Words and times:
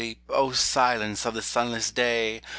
O 0.29 0.51
silence 0.51 1.27
of 1.27 1.35
the 1.35 1.43
sunless 1.43 1.91
day 1.91 2.41